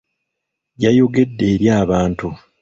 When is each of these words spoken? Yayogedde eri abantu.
Yayogedde 0.83 1.45
eri 1.53 1.67
abantu. 1.81 2.27